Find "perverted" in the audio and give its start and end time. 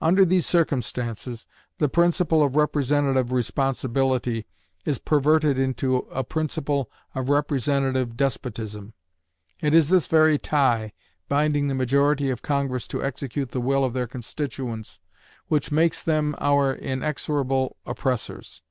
4.98-5.60